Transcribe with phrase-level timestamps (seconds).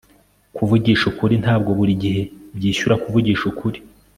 [0.55, 2.21] kuvugisha ukuri, ntabwo buri gihe
[2.57, 3.79] byishyura kuvugisha ukuri